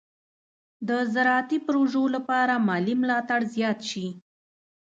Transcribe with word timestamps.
د 0.87 0.89
زراعتي 1.13 1.57
پروژو 1.67 2.03
لپاره 2.15 2.63
مالي 2.67 2.93
ملاتړ 3.01 3.39
زیات 3.55 3.79
شي. 3.89 4.07